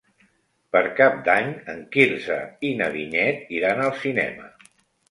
Per 0.75 0.81
Cap 0.99 1.19
d'Any 1.27 1.51
en 1.75 1.85
Quirze 1.97 2.41
i 2.71 2.75
na 2.81 2.91
Vinyet 2.99 3.57
iran 3.61 3.89
al 3.89 3.97
cinema. 4.05 4.53